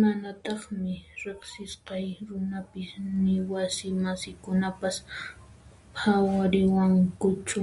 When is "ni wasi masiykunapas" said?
3.22-4.96